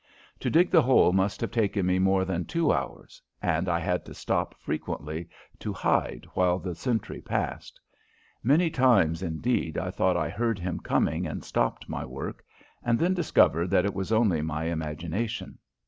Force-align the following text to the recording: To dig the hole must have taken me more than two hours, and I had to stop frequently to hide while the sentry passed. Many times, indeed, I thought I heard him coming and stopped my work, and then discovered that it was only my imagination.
To 0.39 0.49
dig 0.49 0.71
the 0.71 0.81
hole 0.81 1.13
must 1.13 1.41
have 1.41 1.51
taken 1.51 1.85
me 1.85 1.99
more 1.99 2.25
than 2.25 2.45
two 2.45 2.71
hours, 2.73 3.21
and 3.39 3.69
I 3.69 3.77
had 3.77 4.03
to 4.05 4.15
stop 4.15 4.59
frequently 4.59 5.29
to 5.59 5.71
hide 5.73 6.25
while 6.33 6.57
the 6.57 6.73
sentry 6.73 7.21
passed. 7.21 7.79
Many 8.41 8.71
times, 8.71 9.21
indeed, 9.21 9.77
I 9.77 9.91
thought 9.91 10.17
I 10.17 10.27
heard 10.29 10.57
him 10.57 10.79
coming 10.79 11.27
and 11.27 11.43
stopped 11.43 11.87
my 11.87 12.03
work, 12.03 12.43
and 12.81 12.97
then 12.97 13.13
discovered 13.13 13.69
that 13.69 13.85
it 13.85 13.93
was 13.93 14.11
only 14.11 14.41
my 14.41 14.63
imagination. 14.63 15.59